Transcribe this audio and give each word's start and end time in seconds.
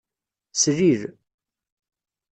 Slil. 0.59 1.01